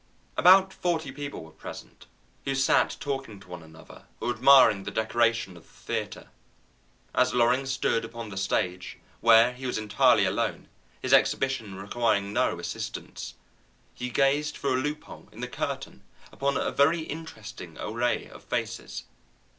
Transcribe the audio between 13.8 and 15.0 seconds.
he gazed through a